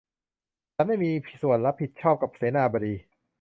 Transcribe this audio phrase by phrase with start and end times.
[0.75, 2.93] ฉันไม่มีส่วนรับผิดชอบกับเสนาบดี